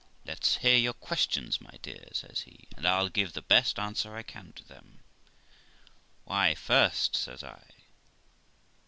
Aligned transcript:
'Let's 0.25 0.57
hear 0.57 0.77
your 0.77 0.95
questions, 0.95 1.61
my 1.61 1.77
dear', 1.83 2.07
says 2.11 2.41
he, 2.41 2.67
'and 2.75 2.87
I'll 2.87 3.07
give 3.07 3.33
the 3.33 3.41
best 3.43 3.77
answer 3.77 4.15
I 4.15 4.23
can 4.23 4.51
to 4.53 4.63
them.' 4.67 5.01
'Why, 6.23 6.55
first 6.55 7.15
says 7.15 7.43
I: 7.43 7.49
I. 7.51 7.69